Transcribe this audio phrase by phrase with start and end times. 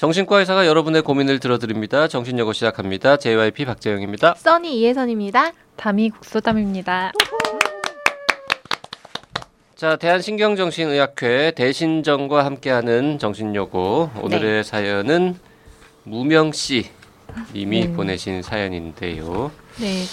[0.00, 2.08] 정신과 의사가 여러분의 고민을 들어드립니다.
[2.08, 3.18] 정신여고 시작합니다.
[3.18, 4.34] JYP 박재영입니다.
[4.34, 5.52] 써니 이혜선입니다.
[5.76, 7.12] 담이 국소담입니다.
[9.76, 14.62] 자, 대한신경정신의학회 대신정과 함께하는 정신여고 오늘의 네.
[14.62, 15.38] 사연은
[16.04, 16.86] 무명 씨
[17.54, 17.94] 님이 음.
[17.94, 19.52] 보내신 사연인데요.
[19.76, 20.04] 네.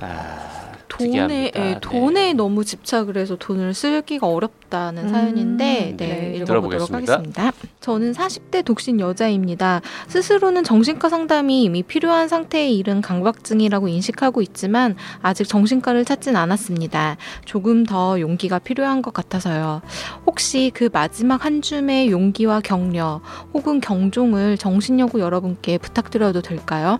[0.00, 0.61] 아,
[0.98, 1.78] 돈에 예, 네.
[1.80, 6.36] 돈에 너무 집착을 해서 돈을 쓰기가 어렵다는 음, 사연인데 네, 네.
[6.36, 7.52] 읽어보도록 하겠습니다.
[7.80, 9.80] 저는 40대 독신 여자입니다.
[10.08, 17.16] 스스로는 정신과 상담이 이미 필요한 상태에 이른 강박증이라고 인식하고 있지만 아직 정신과를 찾진 않았습니다.
[17.44, 19.80] 조금 더 용기가 필요한 것 같아서요.
[20.26, 23.20] 혹시 그 마지막 한 줌의 용기와 격려
[23.54, 26.98] 혹은 경종을 정신여고 여러분께 부탁드려도 될까요?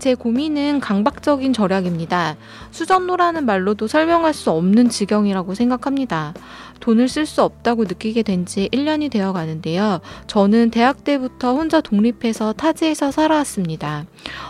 [0.00, 2.36] 제 고민은 강박적인 절약입니다.
[2.70, 6.34] 수전노라는 말로도 설명할 수 없는 지경이라고 생각합니다.
[6.80, 10.00] 돈을 쓸 수 없다고 느끼게 된 지 1년이 되어 가는데요.
[10.26, 14.06] 저는 대학 때부터 혼자 독립해서 타지에서 살아왔습니다.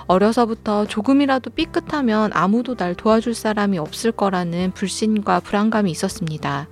[0.06, 6.68] 어려서부터 조금이라도 삐끗하면 아무도 날 도와줄 사람이 없을 거라는 불신과 불안감이 있었습니다.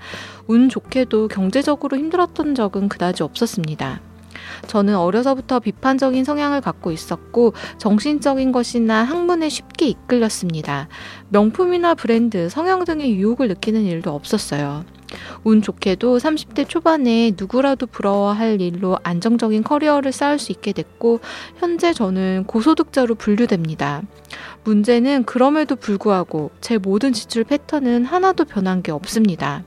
[0.46, 4.00] 운 좋게도 경제적으로 힘들었던 적은 그다지 없었습니다.
[4.66, 10.88] 저는 어려서부터 비판적인 성향을 갖고 있었고 정신적인 것이나 학문에 쉽게 이끌렸습니다.
[11.28, 14.84] 명품이나 브랜드, 성형 등의 유혹을 느끼는 일도 없었어요.
[15.44, 21.20] 운 좋게도 30대 초반에 누구라도 부러워할 일로 안정적인 커리어를 쌓을 수 있게 됐고
[21.56, 24.02] 현재 저는 고소득자로 분류됩니다.
[24.64, 29.64] 문제는 그럼에도 불구하고 제 모든 지출 패턴은 하나도 변한 게 없습니다.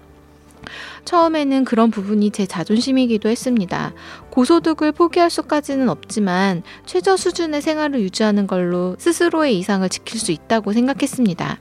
[1.06, 3.94] 처음에는 그런 부분이 제 자존심이기도 했습니다.
[4.30, 11.59] 고소득을 포기할 수까지는 없지만 최저 수준의 생활을 유지하는 걸로 스스로의 이상을 지킬 수 있다고 생각했습니다.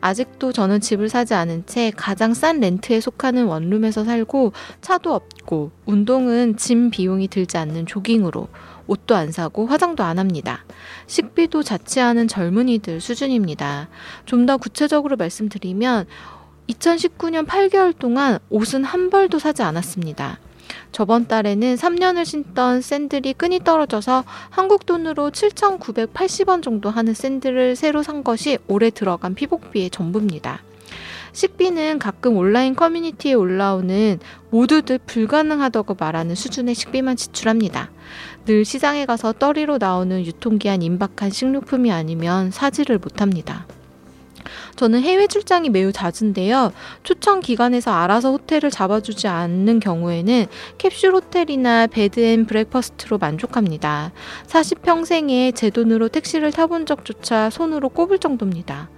[0.00, 6.58] 아직도 저는 집을 사지 않은 채 가장 싼 렌트에 속하는 원룸에서 살고 차도 없고 운동은
[6.58, 8.48] 짐 비용이 들지 않는 조깅으로
[8.86, 10.66] 옷도 안 사고 화장도 안 합니다.
[11.06, 13.88] 식비도 자취하는 젊은이들 수준입니다.
[14.26, 16.04] 좀 더 구체적으로 말씀드리면
[16.68, 20.38] 2019년 8개월 동안 옷은 한 벌도 사지 않았습니다.
[20.92, 28.22] 저번 달에는 3년을 신던 샌들이 끈이 떨어져서 한국 돈으로 7,980원 정도 하는 샌들을 새로 산
[28.24, 30.62] 것이 올해 들어간 피복비의 전부입니다.
[31.32, 34.20] 식비는 가끔 온라인 커뮤니티에 올라오는
[34.50, 37.90] 모두들 불가능하다고 말하는 수준의 식비만 지출합니다.
[38.46, 43.66] 늘 시장에 가서 떨이로 나오는 유통기한 임박한 식료품이 아니면 사지를 못합니다.
[44.76, 46.72] 저는 해외 출장이 매우 잦은데요.
[47.02, 50.46] 초청 기관에서 알아서 호텔을 잡아주지 않는 경우에는
[50.78, 54.12] 캡슐 호텔이나 bed and breakfast로 만족합니다.
[54.46, 58.90] 40평생에 제 돈으로 택시를 타본 적조차 손으로 꼽을 정도입니다.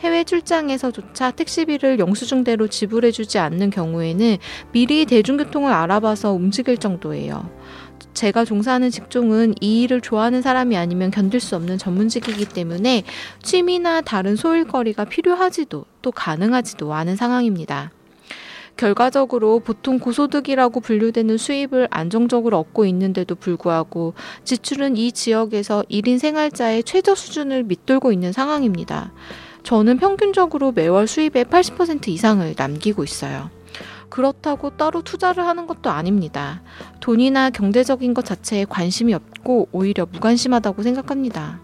[0.00, 4.36] 해외 출장에서조차 택시비를 영수증대로 지불해주지 않는 경우에는
[4.72, 7.48] 미리 대중교통을 알아봐서 움직일 정도예요.
[8.16, 13.04] 제가 종사하는 직종은 이 일을 좋아하는 사람이 아니면 견딜 수 없는 전문직이기 때문에
[13.42, 17.92] 취미나 다른 소일거리가 필요하지도 또 가능하지도 않은 상황입니다.
[18.78, 27.14] 결과적으로 보통 고소득이라고 분류되는 수입을 안정적으로 얻고 있는데도 불구하고 지출은 이 지역에서 1인 생활자의 최저
[27.14, 29.12] 수준을 밑돌고 있는 상황입니다.
[29.62, 33.55] 저는 평균적으로 매월 수입의 80% 이상을 남기고 있어요.
[34.08, 36.62] 그렇다고 따로 투자를 하는 것도 아닙니다.
[37.00, 41.60] 돈이나 경제적인 것 자체에 관심이 없고 오히려 무관심하다고 생각합니다.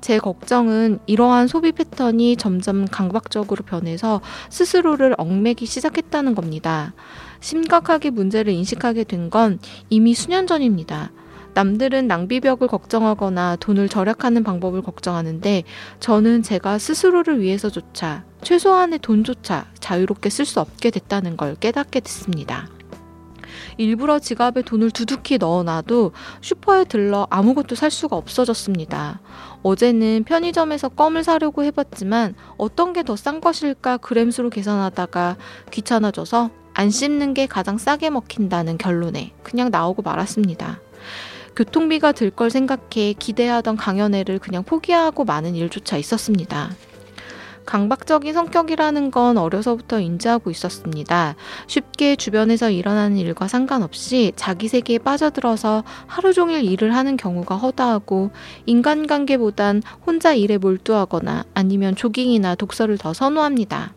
[0.00, 6.94] 제 걱정은 이러한 소비 패턴이 점점 강박적으로 변해서 스스로를 얽매기 시작했다는 겁니다.
[7.40, 9.58] 심각하게 문제를 인식하게 된 건
[9.90, 11.10] 이미 수년 전입니다.
[11.54, 15.64] 남들은 낭비벽을 걱정하거나 돈을 절약하는 방법을 걱정하는데
[16.00, 22.68] 저는 제가 스스로를 위해서조차 최소한의 돈조차 자유롭게 쓸 수 없게 됐다는 걸 깨닫게 됐습니다.
[23.76, 29.20] 일부러 지갑에 돈을 두둑히 넣어놔도 슈퍼에 들러 아무것도 살 수가 없어졌습니다.
[29.62, 35.36] 어제는 편의점에서 껌을 사려고 해봤지만 어떤 게 더 싼 것일까 그램수로 계산하다가
[35.70, 40.80] 귀찮아져서 안 씹는 게 가장 싸게 먹힌다는 결론에 그냥 나오고 말았습니다.
[41.58, 46.70] 교통비가 들 걸 생각해 기대하던 강연회를 그냥 포기하고 많은 일조차 있었습니다.
[47.66, 51.34] 강박적인 성격이라는 건 어려서부터 인지하고 있었습니다.
[51.66, 58.30] 쉽게 주변에서 일어나는 일과 상관없이 자기 세계에 빠져들어서 하루 종일 일을 하는 경우가 허다하고
[58.66, 63.94] 인간관계보단 혼자 일에 몰두하거나 아니면 조깅이나 독서를 더 선호합니다.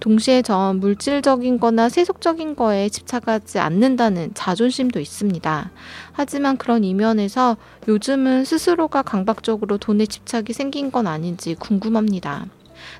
[0.00, 5.70] 동시에 전 물질적인 거나 세속적인 거에 집착하지 않는다는 자존심도 있습니다.
[6.12, 7.56] 하지만 그런 이면에서
[7.88, 12.46] 요즘은 스스로가 강박적으로 돈에 집착이 생긴 건 아닌지 궁금합니다.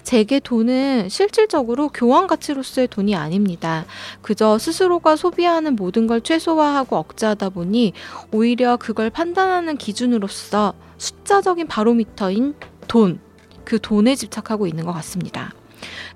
[0.03, 3.85] 제게 돈은 실질적으로 교환 가치로서의 돈이 아닙니다.
[4.23, 7.93] 그저 스스로가 소비하는 모든 걸 최소화하고 억제하다 보니
[8.33, 12.55] 오히려 그걸 판단하는 기준으로서 숫자적인 바로미터인
[12.89, 13.21] 돈,
[13.65, 15.53] 그 돈에 집착하고 있는 것 같습니다.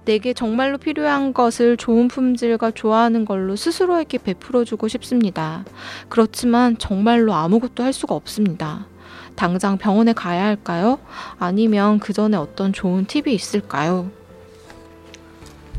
[0.05, 5.65] 내게 정말로 필요한 것을 좋은 품질과 좋아하는 걸로 스스로에게 베풀어주고 싶습니다.
[6.09, 8.87] 그렇지만 정말로 아무것도 할 수가 없습니다.
[9.35, 10.99] 당장 병원에 가야 할까요?
[11.39, 14.11] 아니면 그 전에 어떤 좋은 팁이 있을까요?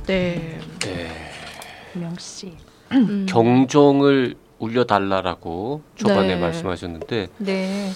[0.06, 0.60] 네.
[0.80, 1.10] 네.
[1.94, 2.54] 명 씨.
[2.92, 3.26] 음.
[3.28, 6.42] 경종을 울려달라라고 초반에 네.
[6.42, 7.28] 말씀하셨는데.
[7.38, 7.92] 네.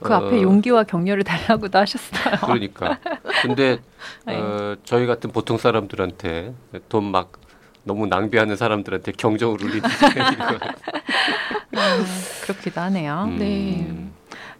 [0.00, 2.36] 그 어, 앞에 용기와 격려를 달라고도 하셨어요.
[2.44, 2.98] 그러니까.
[3.42, 3.78] 근데
[4.26, 4.36] 네.
[4.36, 6.52] 어, 저희 같은 보통 사람들한테
[6.88, 7.32] 돈 막
[7.86, 9.82] 너무 낭비하는 사람들한테 경종을 울리는
[11.76, 11.98] 아,
[12.42, 13.26] 그렇기도 하네요.
[13.28, 13.38] 음.
[13.38, 13.86] 네.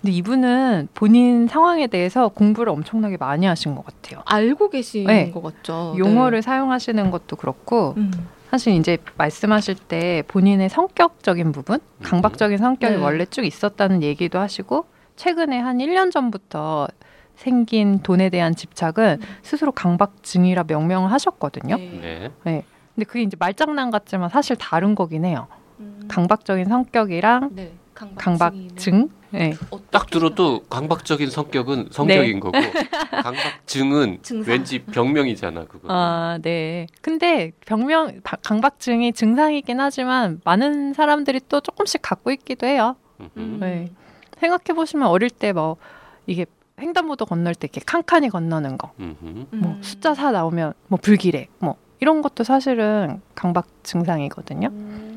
[0.00, 4.22] 근데 이분은 본인 상황에 대해서 공부를 엄청나게 많이 하신 것 같아요.
[4.26, 5.32] 알고 계신 네.
[5.32, 5.96] 것 같죠.
[5.98, 6.42] 용어를 네.
[6.42, 8.12] 사용하시는 것도 그렇고 음.
[8.50, 12.02] 사실 이제 말씀하실 때 본인의 성격적인 부분, 음.
[12.04, 13.02] 강박적인 성격이 네.
[13.02, 14.86] 원래 쭉 있었다는 얘기도 하시고
[15.16, 16.88] 최근에 한 1년 전부터
[17.34, 19.26] 생긴 돈에 대한 집착은 음.
[19.42, 21.76] 스스로 강박증이라 명명을 하셨거든요.
[21.76, 21.98] 네.
[22.00, 22.30] 네.
[22.44, 22.64] 네.
[22.94, 25.48] 근데 그게 이제 말장난 같지만 사실 다른 거긴 해요.
[25.80, 26.06] 음.
[26.08, 27.72] 강박적인 성격이랑 네.
[27.94, 29.10] 강박증.
[29.30, 29.54] 네.
[29.90, 32.40] 딱 들어도 강박적인 성격은 성격인 네.
[32.40, 32.52] 거고
[33.22, 34.20] 강박증은.
[34.46, 35.88] 왠지 병명이잖아 그거.
[35.90, 36.86] 아 네.
[37.02, 42.96] 근데 병명 강박증이 증상이긴 하지만 많은 사람들이 또 조금씩 갖고 있기도 해요.
[43.20, 43.58] 음.
[43.60, 43.90] 네.
[44.38, 45.76] 생각해 보시면 어릴 때 뭐
[46.26, 46.46] 이게
[46.78, 49.46] 횡단보도 건널 때 이렇게 칸칸이 건너는 거, 음흠.
[49.52, 54.68] 뭐 숫자 사 나오면 뭐 불길해, 뭐 이런 것도 사실은 강박 증상이거든요.
[54.68, 55.15] 음.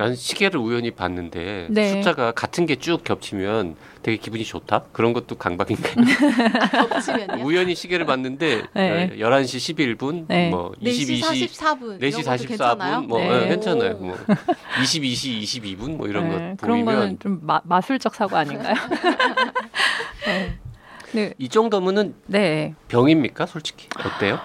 [0.00, 1.90] 난 시계를 우연히 봤는데 네.
[1.90, 4.84] 숫자가 같은 게 쭉 겹치면 되게 기분이 좋다?
[4.92, 5.94] 그런 것도 강박인가요?
[6.88, 7.44] 겹치면요?
[7.44, 9.10] 우연히 시계를 봤는데 네.
[9.18, 10.48] 11시 11분, 네.
[10.48, 13.40] 뭐 22시 44분, 4시 44분, 뭐 네.
[13.40, 13.48] 네.
[13.48, 13.98] 괜찮아요.
[13.98, 14.16] 뭐
[14.82, 16.30] 22시 22분 뭐 이런 네.
[16.30, 18.74] 것 보이면 그런 거는 좀 마, 마술적 사고 아닌가요?
[20.24, 20.58] 네.
[21.12, 21.34] 네.
[21.36, 22.74] 이 정도면은 네.
[22.88, 23.44] 병입니까?
[23.44, 24.38] 솔직히 어때요?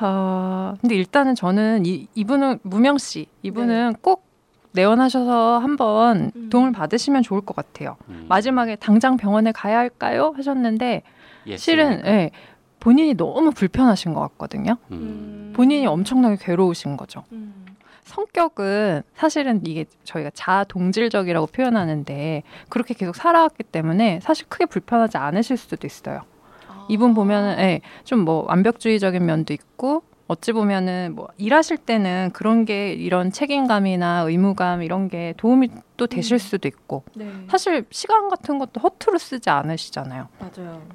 [0.00, 3.98] 어, 근데 일단은 저는 이, 이분은 무명 씨, 이분은 네.
[4.00, 4.29] 꼭
[4.72, 6.50] 내원하셔서 한번 음.
[6.50, 7.96] 도움을 받으시면 좋을 것 같아요.
[8.08, 8.26] 음.
[8.28, 10.32] 마지막에 당장 병원에 가야 할까요?
[10.36, 11.02] 하셨는데
[11.46, 12.30] 예, 실은 예,
[12.78, 14.76] 본인이 너무 불편하신 것 같거든요.
[14.90, 15.52] 음.
[15.54, 17.24] 본인이 엄청나게 괴로우신 거죠.
[17.32, 17.66] 음.
[18.04, 25.86] 성격은 사실은 이게 저희가 자동질적이라고 표현하는데 그렇게 계속 살아왔기 때문에 사실 크게 불편하지 않으실 수도
[25.86, 26.22] 있어요.
[26.68, 26.86] 아.
[26.88, 33.32] 이분 보면은 예, 좀뭐 완벽주의적인 면도 있고 어찌 보면은 뭐 일하실 때는 그런 게 이런
[33.32, 36.38] 책임감이나 의무감 이런 게 도움이 또 되실 음.
[36.38, 37.28] 수도 있고 네.
[37.48, 40.28] 사실 시간 같은 것도 허투루 쓰지 않으시잖아요.
[40.38, 40.86] 맞아요.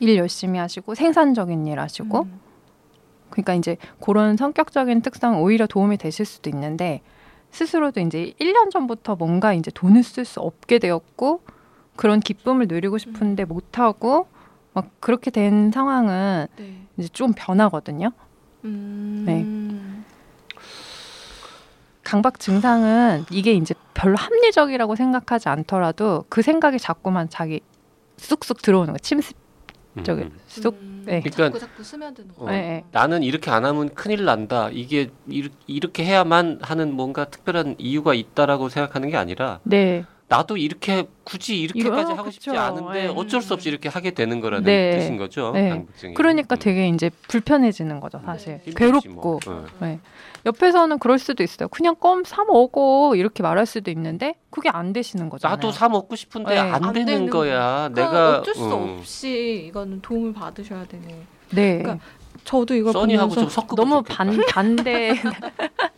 [0.00, 2.40] 일 열심히 하시고 생산적인 일 하시고 음.
[3.30, 7.00] 그러니까 이제 그런 성격적인 특성 오히려 도움이 되실 수도 있는데
[7.52, 11.40] 스스로도 이제 1년 전부터 뭔가 이제 돈을 쓸 수 없게 되었고
[11.96, 13.48] 그런 기쁨을 누리고 싶은데 음.
[13.48, 14.28] 못 하고
[14.74, 16.74] 막 그렇게 된 상황은 네.
[16.98, 18.12] 이제 좀 변하거든요.
[18.64, 19.24] 음.
[19.26, 20.58] 네.
[22.02, 27.60] 강박 증상은 이게 이제 별로 합리적이라고 생각하지 않더라도 그 생각이 자꾸만 자기
[28.16, 29.36] 쑥쑥 들어오는 거 침습
[30.02, 30.38] 저기 음.
[30.46, 31.02] 쑥 음.
[31.04, 31.20] 네.
[31.20, 32.44] 그러니까 자꾸 자꾸 스며드는 거.
[32.44, 32.84] 어, 네.
[32.92, 34.68] 나는 이렇게 안 하면 큰일 난다.
[34.70, 35.10] 이게
[35.66, 40.04] 이렇게 해야만 하는 뭔가 특별한 이유가 있다라고 생각하는 게 아니라 네.
[40.28, 42.30] 나도 이렇게 굳이 이렇게까지 하고 그쵸.
[42.32, 43.08] 싶지 않은데 네.
[43.08, 44.98] 어쩔 수 없이 이렇게 하게 되는 거라는 네.
[44.98, 45.52] 뜻인 거죠.
[45.52, 45.86] 네.
[46.14, 46.58] 그러니까 음.
[46.58, 48.60] 되게 이제 불편해지는 거죠, 사실.
[48.64, 48.72] 네.
[48.76, 49.40] 괴롭고.
[49.44, 49.66] 뭐.
[49.80, 49.98] 네.
[50.44, 51.68] 옆에서는 그럴 수도 있어요.
[51.68, 55.48] 그냥 껌 사 먹어 이렇게 말할 수도 있는데 그게 안 되시는 거죠.
[55.48, 56.58] 나도 사 먹고 싶은데 네.
[56.60, 57.88] 안, 안, 되는, 되는 거야.
[57.94, 58.98] 내가 어쩔 수 음.
[58.98, 61.22] 없이 이거는 도움을 받으셔야 되네.
[61.50, 61.78] 네.
[61.78, 62.04] 그러니까
[62.44, 65.14] 저도 이걸 보면서 너무 반 반대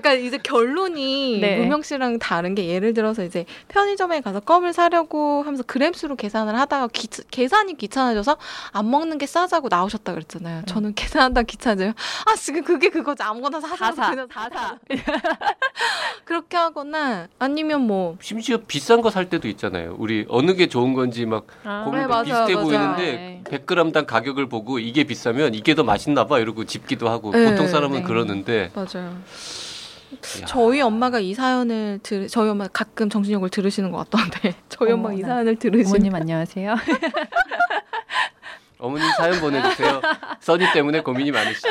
[0.00, 1.58] 그러니까 이제 결론이 네.
[1.58, 6.88] 무명 씨랑 다른 게 예를 들어서 이제 편의점에 가서 껌을 사려고 하면서 그램수로 계산을 하다가
[6.92, 8.36] 기, 계산이 귀찮아져서
[8.72, 10.60] 안 먹는 게 싸자고 나오셨다 그랬잖아요.
[10.60, 10.66] 음.
[10.66, 11.92] 저는 계산하다 귀찮아져요.
[12.26, 14.10] 아 지금 그게 그거지 아무거나 사서 사.
[14.10, 14.78] 그냥 다 사.
[16.24, 19.94] 그렇게 하거나 아니면 뭐 심지어 비싼 거 살 때도 있잖아요.
[19.98, 21.84] 우리 어느 게 좋은 건지 막 아.
[21.86, 22.64] 고민도 네, 비슷해 맞아요.
[22.64, 23.02] 보이는데
[23.48, 23.58] 네.
[23.58, 27.98] 100g당 가격을 보고 이게 비싸면 이게 더 맛있나 봐 이러고 집기도 하고 네, 보통 사람은
[28.00, 28.02] 네.
[28.02, 29.16] 그러는데 맞아요.
[30.46, 35.20] 저희 엄마가 이 사연을 들 저희 엄마 가끔 정신력을 들으시는 것 같던데 저희 엄마 이
[35.20, 36.76] 사연을 들으시는 어머님 안녕하세요.
[38.78, 40.00] 어머님 사연 보내주세요.
[40.40, 41.68] 써니 때문에 고민이 많으시죠?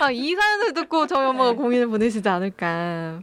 [0.00, 1.56] 아, 이 사연을 듣고 저희 엄마가 네.
[1.56, 3.20] 고민을 보내시지 않을까.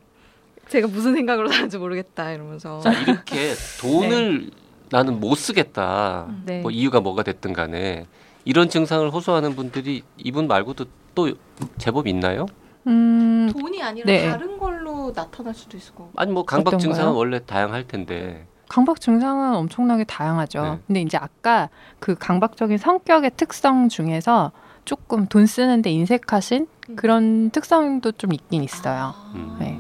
[0.70, 2.80] 제가 무슨 생각으로 사는지 모르겠다 이러면서.
[2.80, 4.52] 자 이렇게 돈을 네.
[4.90, 6.28] 나는 못 쓰겠다.
[6.30, 6.44] 음.
[6.46, 6.62] 네.
[6.62, 8.08] 뭐 이유가 뭐가 됐든 간에
[8.46, 11.32] 이런 증상을 호소하는 분들이 이분 말고도 또
[11.78, 12.46] 제법 있나요?
[12.88, 14.30] 음, 돈이 아니라 네.
[14.30, 16.10] 다른 걸로 나타날 수도 있을 거.
[16.16, 18.48] 아니 뭐 강박 증상은 원래 다양할 텐데.
[18.70, 20.64] 강박 증상은 엄청나게 다양하죠.
[20.64, 20.80] 네.
[20.88, 21.70] 근데 이제 아까
[22.00, 24.52] 그 강박적인 성격의 특성 중에서
[24.86, 26.96] 조금 돈 쓰는데 인색하신 음.
[26.96, 29.14] 그런 특성도 좀 있긴 있어요.
[29.16, 29.58] 아.
[29.60, 29.78] 네.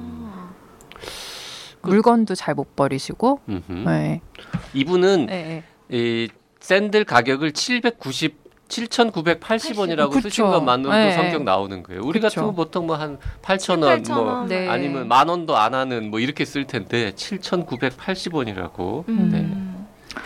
[1.82, 3.40] 그, 물건도 잘 못 버리시고.
[3.86, 4.22] 네.
[4.74, 5.64] 이분은 네.
[5.90, 6.30] 이
[6.60, 8.41] 샌들 가격을 790
[8.72, 10.22] 7,980원이라고 그쵸.
[10.30, 11.12] 쓰신 것만으로도 네.
[11.12, 12.02] 성격 나오는 거예요.
[12.04, 12.30] 우리 그쵸.
[12.36, 14.68] 같으면 보통 뭐한 8,000원 뭐 네.
[14.68, 19.08] 아니면 만 원도 안 하는 뭐 이렇게 쓸 텐데 7,980원이라고.
[19.10, 19.30] 음.
[19.32, 20.22] 네.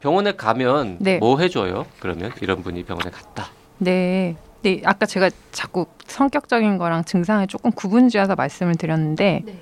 [0.00, 1.18] 병원에 가면 네.
[1.18, 1.86] 뭐 해줘요?
[2.00, 3.48] 그러면 이런 분이 병원에 갔다.
[3.78, 4.36] 네.
[4.62, 9.60] 네, 아까 제가 자꾸 성격적인 거랑 증상을 조금 구분지어서 말씀을 드렸는데 네.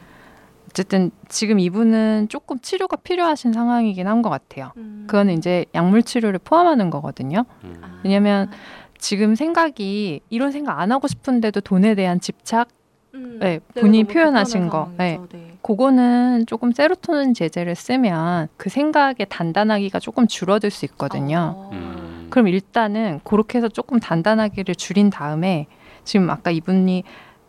[0.68, 4.73] 어쨌든 지금 이분은 조금 치료가 필요하신 상황이긴 한 것 같아요.
[4.76, 5.04] 음.
[5.06, 7.44] 그거는 이제 약물 치료를 포함하는 거거든요.
[7.64, 7.75] 음.
[8.02, 8.50] 왜냐하면
[8.99, 12.68] 지금 생각이 이런 생각 안 하고 싶은데도 돈에 대한 집착,
[13.14, 13.38] 음.
[13.40, 15.18] 네, 본인이 표현하신 거, 네.
[15.30, 15.56] 네.
[15.62, 21.54] 그거는 조금 세로토닌 제제를 쓰면 그 생각의 단단하기가 조금 줄어들 수 있거든요.
[21.56, 21.71] 어.
[21.73, 22.26] 음.
[22.30, 25.66] 그럼 일단은 그렇게 해서 조금 단단하기를 줄인 다음에
[26.04, 27.04] 지금 아까 이분이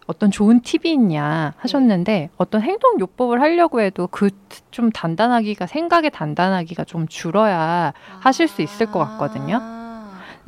[0.07, 2.29] 어떤 좋은 팁이 있냐 하셨는데 네.
[2.38, 4.29] 어떤 행동 요법을 하려고 해도 그
[4.71, 9.62] 좀 단단하기가 생각의 단단하기가 좀 줄어야 하실 수 있을 것 같거든요.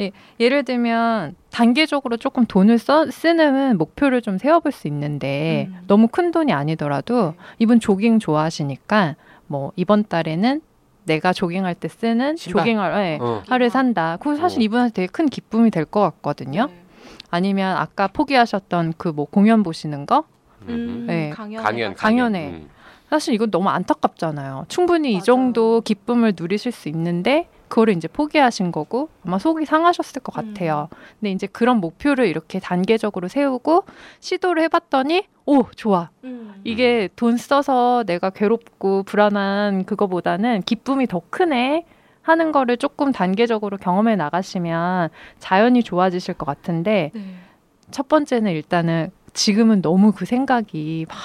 [0.01, 5.79] 예, 예를 들면 단계적으로 조금 돈을 써, 쓰는 목표를 좀 세워볼 수 있는데 음.
[5.87, 7.37] 너무 큰 돈이 아니더라도 네.
[7.59, 9.15] 이분 조깅 좋아하시니까
[9.47, 10.59] 뭐 이번 달에는
[11.05, 12.65] 내가 조깅할 때 쓰는 신발.
[12.65, 13.41] 조깅할 네, 어.
[13.47, 14.17] 하를 산다.
[14.19, 14.63] 그거 사실 어.
[14.63, 16.65] 이분한테 되게 큰 기쁨이 될 것 같거든요.
[16.67, 16.83] 네.
[17.29, 20.23] 아니면 아까 포기하셨던 그 뭐 공연 보시는 거?
[20.67, 21.29] 음, 네.
[21.29, 22.47] 강연, 강연, 강연회.
[22.49, 22.69] 음.
[23.09, 24.65] 사실 이건 너무 안타깝잖아요.
[24.67, 25.23] 충분히 맞아.
[25.23, 30.89] 이 정도 기쁨을 누리실 수 있는데 그거를 이제 포기하신 거고 아마 속이 상하셨을 것 같아요.
[30.91, 30.97] 음.
[31.19, 33.85] 근데 이제 그런 목표를 이렇게 단계적으로 세우고
[34.19, 36.09] 시도를 해봤더니 오 좋아.
[36.25, 36.59] 음.
[36.65, 41.85] 이게 돈 써서 내가 괴롭고 불안한 그거보다는 기쁨이 더 크네.
[42.27, 47.21] 하는 거를 조금 단계적으로 경험해 나가시면 자연히 좋아지실 것 같은데 네.
[47.89, 51.17] 첫 번째는 일단은 지금은 너무 그 생각이 막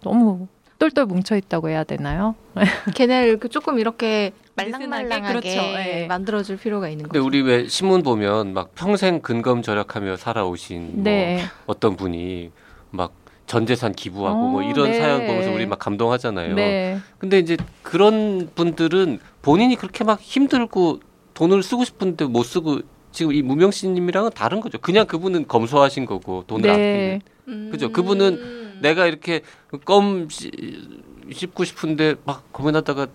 [0.00, 0.48] 너무
[0.80, 2.34] 똘똘 뭉쳐 있다고 해야 되나요?
[2.96, 5.60] 걔네를 조금 이렇게 말랑말랑하게 그렇죠.
[5.60, 6.06] 네.
[6.08, 7.12] 만들어줄 필요가 있는 거죠.
[7.12, 11.36] 근데 우리 왜 신문 보면 막 평생 근검 절약하며 살아오신 뭐 네.
[11.36, 12.50] 뭐 어떤 분이
[12.90, 13.12] 막
[13.48, 15.00] 전 재산 기부하고 뭐 오, 뭐 이런 네.
[15.00, 16.54] 사연 보면서 우리 막 감동하잖아요.
[16.54, 16.98] 네.
[17.18, 21.00] 근데 이제 그런 분들은 본인이 그렇게 막 힘들고
[21.32, 24.78] 돈을 쓰고 싶은데 못 쓰고 지금 이 무명 씨님이랑은 다른 거죠.
[24.78, 27.20] 그냥 그분은 검소하신 거고 돈을 네.
[27.46, 27.70] 아끼는.
[27.70, 27.90] 그죠?
[27.90, 28.78] 그분은 음.
[28.82, 29.40] 내가 이렇게
[29.86, 33.06] 껌 씹고 싶은데 막 고민하다가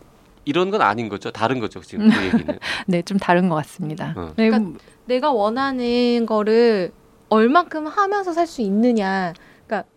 [0.45, 1.29] 이런 건 아닌 거죠.
[1.29, 1.79] 다른 거죠.
[1.81, 2.57] 지금 그 얘기는.
[2.87, 4.13] 네, 좀 다른 것 같습니다.
[4.17, 4.33] 어.
[4.35, 6.91] 네, 그러니까 내가 원하는 거를
[7.29, 9.33] 얼만큼 하면서 살 수 있느냐.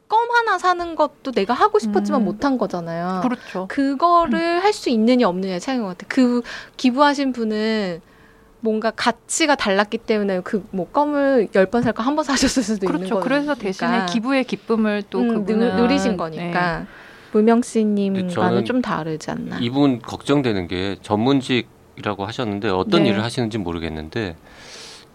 [0.08, 2.24] 껌 하나 사는 것도 내가 하고 싶었지만 음.
[2.24, 3.20] 못한 거잖아요.
[3.22, 3.66] 그렇죠.
[3.68, 4.62] 그거를 음.
[4.62, 6.06] 할수 있느냐 없느냐 차이인 것 같아요.
[6.08, 6.42] 그
[6.76, 8.00] 기부하신 분은
[8.60, 13.04] 뭔가 가치가 달랐기 때문에 그 뭐 껌을 열 번 살까 한번 사셨을 수도 그렇죠.
[13.04, 13.24] 있는 거죠.
[13.24, 16.78] 그래서 대신에 기부의 기쁨을 또 음, 그분은 누리신 거니까.
[16.80, 16.86] 네.
[17.32, 19.58] 무명 씨님과는 좀 다르지 않나.
[19.60, 23.10] 이분 걱정되는 게 전문직이라고 하셨는데 어떤 네.
[23.10, 24.36] 일을 하시는지 모르겠는데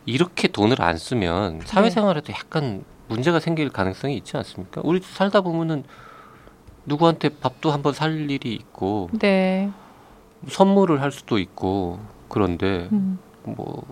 [0.06, 2.34] 이렇게 돈을 안 쓰면 사회생활에도 네.
[2.38, 4.80] 약간 문제가 생길 가능성이 있지 않습니까?
[4.86, 5.84] 우리 살다 보면은
[6.86, 9.70] 누구한테 밥도 한번 살 일이 있고 네.
[10.48, 12.00] 선물을 할 수도 있고
[12.30, 13.20] 그런데 음.
[13.44, 13.84] 뭐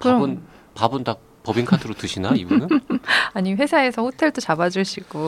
[0.00, 0.42] 밥은
[0.74, 1.14] 밥은 다
[1.44, 2.68] 법인 카드로 드시나 이분은?
[3.32, 5.18] 아니 회사에서 호텔도 잡아주시고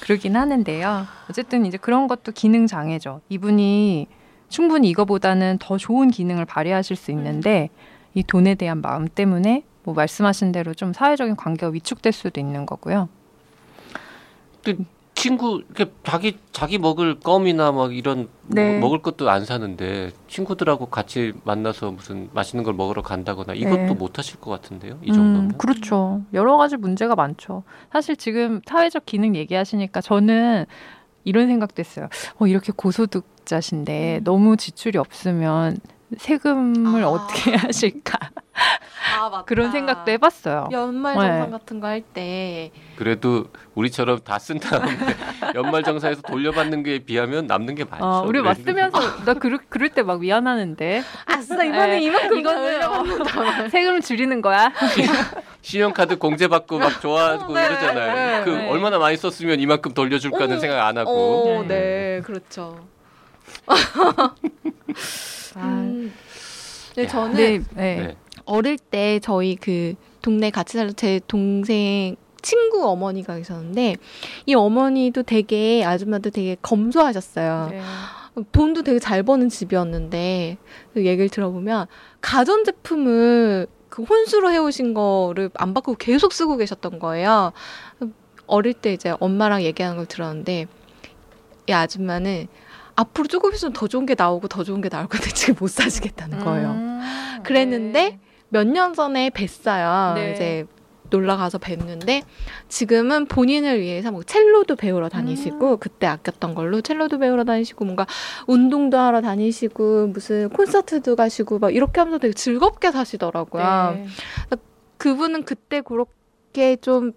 [0.00, 1.06] 그러긴 하는데요.
[1.28, 3.20] 어쨌든 이제 그런 것도 기능 장애죠.
[3.28, 4.08] 이분이
[4.48, 7.68] 충분히 이거보다는 더 좋은 기능을 발휘하실 수 있는데
[8.14, 13.08] 이 돈에 대한 마음 때문에 뭐 말씀하신 대로 좀 사회적인 관계가 위축될 수도 있는 거고요.
[15.18, 18.70] 친구 이렇게 자기 자기 먹을 껌이나 막 이런 네.
[18.70, 23.94] 뭐 먹을 것도 안 사는데 친구들하고 같이 만나서 무슨 맛있는 걸 먹으러 간다거나 이것도 네.
[23.94, 24.98] 못 하실 것 같은데요.
[25.02, 25.50] 이 정도면.
[25.50, 26.22] 음, 그렇죠.
[26.32, 27.64] 여러 가지 문제가 많죠.
[27.90, 30.66] 사실 지금 사회적 기능 얘기하시니까 저는
[31.24, 32.08] 이런 생각도 했어요.
[32.38, 34.24] 어, 이렇게 고소득자신데 음.
[34.24, 35.78] 너무 지출이 없으면
[36.16, 37.08] 세금을 아.
[37.08, 38.18] 어떻게 하실까?
[39.20, 40.68] 아, 그런 생각도 해봤어요.
[40.72, 41.50] 연말정산 네.
[41.50, 42.70] 같은 거 할 때.
[42.96, 44.86] 그래도 우리처럼 다 쓴 다음에
[45.54, 48.04] 연말정산에서 돌려받는 게 비하면 남는 게 많죠.
[48.04, 51.02] 어, 우리 맞으면서 나 그럴, 그럴 때 막 미안하는데.
[51.26, 52.00] 아싸 이번에 네.
[52.02, 54.72] 이만큼 이거는 세금 줄이는 거야.
[55.62, 57.64] 신용카드 공제받고 막 좋아하고 네.
[57.66, 58.14] 이러잖아요.
[58.14, 58.44] 네.
[58.44, 58.68] 그 네.
[58.70, 61.58] 얼마나 많이 썼으면 이만큼 돌려줄까는 어, 생각 안 하고.
[61.60, 62.78] 어, 네, 그렇죠.
[65.58, 65.66] 아.
[65.66, 66.12] 음.
[66.96, 68.16] 네, 저는 네, 네.
[68.44, 73.96] 어릴 때 저희 그 동네 같이 살던 제 동생 친구 어머니가 계셨는데
[74.46, 77.68] 이 어머니도 되게 아줌마도 되게 검소하셨어요.
[77.70, 77.80] 네.
[78.52, 80.58] 돈도 되게 잘 버는 집이었는데
[80.94, 81.86] 그 얘기를 들어보면
[82.20, 87.52] 가전 제품을 그 혼수로 해오신 거를 안 바꾸고 계속 쓰고 계셨던 거예요.
[88.46, 90.66] 어릴 때 이제 엄마랑 얘기하는 걸 들었는데
[91.68, 92.46] 이 아줌마는
[92.98, 96.40] 앞으로 조금 있으면 더 좋은 게 나오고 더 좋은 게 나올 건데 지금 못 사시겠다는
[96.40, 96.70] 거예요.
[96.70, 97.00] 음,
[97.44, 98.20] 그랬는데 네.
[98.48, 100.14] 몇년 전에 뵀어요.
[100.14, 100.32] 네.
[100.32, 100.66] 이제
[101.08, 102.24] 놀러 가서 뵀는데
[102.68, 105.78] 지금은 본인을 위해서 뭐 첼로도 배우러 다니시고 음.
[105.78, 108.04] 그때 아꼈던 걸로 첼로도 배우러 다니시고 뭔가
[108.48, 113.94] 운동도 하러 다니시고 무슨 콘서트도 가시고 막 이렇게 하면서 되게 즐겁게 사시더라고요.
[113.94, 114.06] 네.
[114.96, 117.12] 그분은 그때 그렇게 좀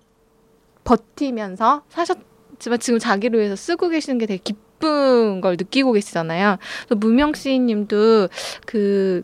[0.84, 6.58] 버티면서 사셨지만 지금 자기를 위해서 쓰고 계시는 게 되게 기 쁜 걸 느끼고 계시잖아요.
[6.98, 8.28] 무명 씨님도
[8.66, 9.24] 그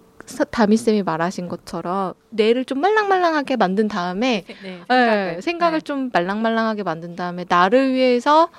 [0.52, 5.84] 다미쌤이 말하신 것처럼 뇌를 좀 말랑말랑하게 만든 다음에 네, 네 생각을, 네, 생각을 네.
[5.84, 8.50] 좀 말랑말랑하게 만든 다음에 나를 위해서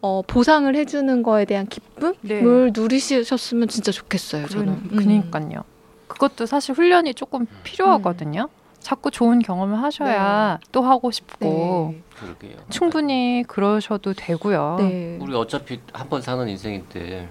[0.00, 2.42] 어, 보상을 해주는 거에 대한 기쁨을 네.
[2.74, 4.46] 누리셨으면 진짜 좋겠어요.
[4.48, 4.88] 저는.
[4.90, 5.64] 그, 그니까요.
[6.08, 8.48] 그것도 사실 훈련이 조금 필요하거든요.
[8.50, 8.63] 음.
[8.84, 10.66] 자꾸 좋은 경험을 하셔야 네.
[10.70, 11.94] 또 하고 싶고
[12.40, 12.56] 네.
[12.68, 14.76] 충분히 그러셔도 되고요.
[14.78, 15.18] 네.
[15.20, 17.28] 우리 어차피 한 번 사는 인생인데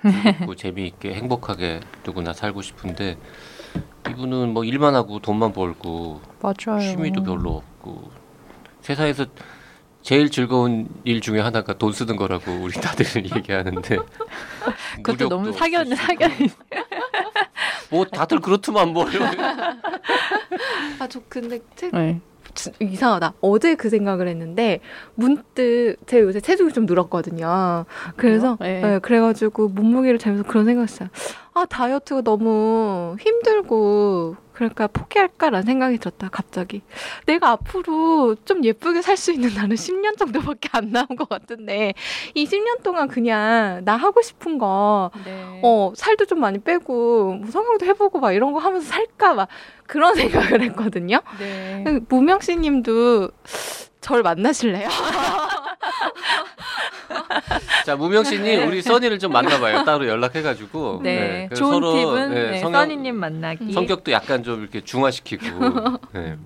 [0.02, 3.18] 재밌고 재미있게 행복하게 누구나 살고 싶은데
[4.08, 6.80] 이분은 뭐 일만 하고 돈만 벌고 맞아요.
[6.80, 8.10] 취미도 별로 없고
[8.80, 9.26] 세상에서
[10.00, 13.04] 제일 즐거운 일 중에 하나가 돈 쓰는 거라고 우리 다들
[13.36, 13.98] 얘기하는데
[15.02, 16.30] 그것도 너무 사견 사견
[17.94, 19.06] 뭐 다들 그렇더만 뭐
[20.98, 22.20] 아저 근데 책 네.
[22.80, 23.34] 이상하다.
[23.40, 24.80] 어제 그 생각을 했는데
[25.14, 27.84] 문득 제 요새 체중이 좀 늘었거든요.
[28.16, 28.80] 그래서 네.
[28.80, 31.08] 네, 그래가지고 몸무게를 재면서 그런 생각했어요.
[31.56, 36.82] 아 다이어트가 너무 힘들고 그러니까 포기할까라는 생각이 들었다 갑자기
[37.26, 41.94] 내가 앞으로 좀 예쁘게 살 수 있는 나는 10년 정도밖에 안 남은 것 같은데
[42.34, 45.60] 이 10년 동안 그냥 나 하고 싶은 거 네.
[45.62, 49.48] 어, 살도 좀 많이 빼고 뭐 성형도 해보고 막 이런 거 하면서 살까 막
[49.86, 51.20] 그런 생각을 했거든요.
[51.38, 51.84] 네.
[52.08, 53.30] 무명 씨 님도
[54.00, 54.88] 절 만나실래요?
[57.84, 58.64] 자 무명 씨님 네.
[58.66, 59.84] 우리 써니를 좀 만나봐요.
[59.84, 61.00] 따로 연락해가지고.
[61.02, 61.48] 네.
[61.50, 61.54] 네.
[61.54, 63.72] 좋은 서로, 팁은 네, 네, 성형, 써니님 만나기.
[63.72, 65.44] 성격도 약간 좀 이렇게 중화시키고.
[66.12, 66.36] 네.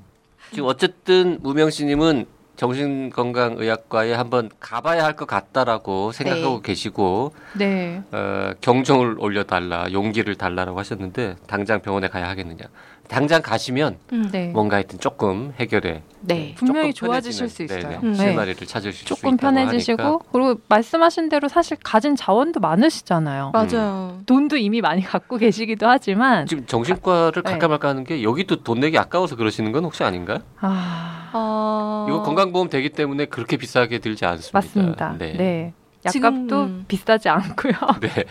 [0.52, 6.62] 지금 어쨌든 무명 씨님은 정신건강의학과에 한번 가봐야 할 것 같다라고 생각하고 네.
[6.62, 8.02] 계시고 네.
[8.12, 12.64] 어, 경종을 올려달라 용기를 달라라고 하셨는데 당장 병원에 가야 하겠느냐
[13.08, 14.48] 당장 가시면 음, 네.
[14.48, 16.54] 뭔가 하여튼 조금 해결에 네.
[16.56, 18.00] 분명히 좋아지실 수 있어요.
[18.02, 18.14] 네.
[18.14, 20.24] 실마리를 찾으실 수 조금 편해지시고 하니까.
[20.30, 23.52] 그리고 말씀하신 대로 사실 가진 자원도 많으시잖아요.
[23.52, 24.18] 맞아요.
[24.18, 24.22] 음.
[24.26, 28.80] 돈도 이미 많이 갖고 계시기도 하지만 지금 정신과를 가, 갈까 말까 하는 게 여기도 돈
[28.80, 30.38] 내기 아까워서 그러시는 건 혹시 아닌가요?
[30.60, 31.30] 아...
[31.32, 32.06] 어...
[32.08, 34.58] 이거 건강보험 되기 때문에 그렇게 비싸게 들지 않습니다.
[34.58, 35.16] 맞습니다.
[35.18, 35.32] 네.
[35.36, 35.74] 네.
[36.04, 36.84] 약값도 음.
[36.88, 37.72] 비싸지 않고요.
[38.00, 38.24] 네.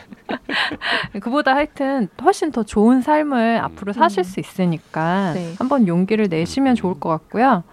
[1.20, 3.66] 그보다 하여튼 훨씬 더 좋은 삶을 음.
[3.66, 5.54] 앞으로 사실 수 있으니까 네.
[5.58, 7.64] 한번 용기를 내시면 좋을 것 같고요.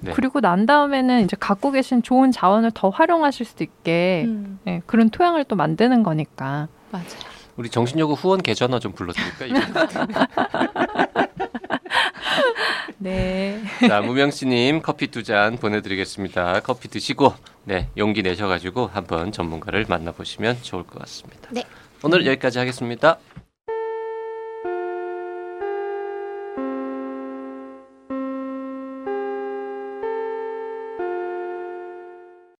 [0.00, 0.12] 네.
[0.12, 4.58] 그리고 난 다음에는 이제 갖고 계신 좋은 자원을 더 활용하실 수 있게 음.
[4.64, 6.68] 네, 그런 토양을 또 만드는 거니까.
[6.90, 7.06] 맞아요.
[7.56, 9.46] 우리 정신여고 후원 계좌나 좀 불러드릴까?
[13.02, 13.60] 네.
[13.88, 16.60] 자 무명 씨님 커피 두 잔 보내드리겠습니다.
[16.60, 17.34] 커피 드시고
[17.64, 21.48] 네 용기 내셔가지고 한번 전문가를 만나보시면 좋을 것 같습니다.
[21.50, 21.64] 네.
[22.04, 23.18] 오늘 여기까지 하겠습니다.